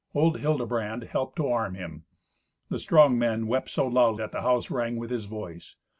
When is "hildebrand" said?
0.39-1.03